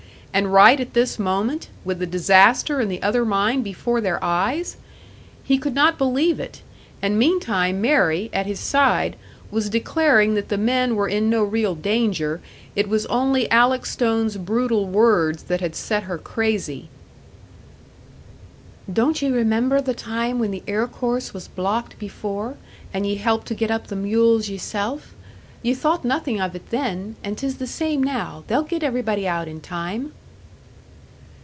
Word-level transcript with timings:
And 0.33 0.53
right 0.53 0.79
at 0.79 0.93
this 0.93 1.19
moment, 1.19 1.67
with 1.83 1.99
the 1.99 2.05
disaster 2.05 2.79
in 2.79 2.87
the 2.87 3.03
other 3.03 3.25
mine 3.25 3.63
before 3.63 3.99
their 3.99 4.17
eyes! 4.23 4.77
He 5.43 5.57
could 5.57 5.75
not 5.75 5.97
believe 5.97 6.39
it; 6.39 6.61
and 7.01 7.19
meantime 7.19 7.81
Mary, 7.81 8.29
at 8.31 8.45
his 8.45 8.61
side, 8.61 9.17
was 9.51 9.69
declaring 9.69 10.35
that 10.35 10.47
the 10.47 10.57
men 10.57 10.95
were 10.95 11.09
in 11.09 11.29
no 11.29 11.43
real 11.43 11.75
danger 11.75 12.39
it 12.77 12.87
was 12.87 13.05
only 13.07 13.51
Alec 13.51 13.85
Stone's 13.85 14.37
brutal 14.37 14.85
words 14.87 15.43
that 15.43 15.59
had 15.59 15.75
set 15.75 16.03
her 16.03 16.17
crazy. 16.17 16.87
"Don't 18.91 19.21
ye 19.21 19.29
remember 19.29 19.81
the 19.81 19.93
time 19.93 20.39
when 20.39 20.51
the 20.51 20.63
air 20.65 20.87
course 20.87 21.33
was 21.33 21.49
blocked 21.49 21.99
before, 21.99 22.55
and 22.93 23.05
ye 23.05 23.15
helped 23.15 23.47
to 23.47 23.53
get 23.53 23.69
up 23.69 23.87
the 23.87 23.97
mules 23.97 24.47
yeself? 24.47 25.13
Ye 25.61 25.73
thought 25.73 26.05
nothin' 26.05 26.39
of 26.39 26.55
it 26.55 26.69
then, 26.69 27.17
and 27.21 27.37
'tis 27.37 27.57
the 27.57 27.67
same 27.67 28.01
now. 28.01 28.45
They'll 28.47 28.63
get 28.63 28.81
everybody 28.81 29.27
out 29.27 29.49
in 29.49 29.59
time!" 29.59 30.13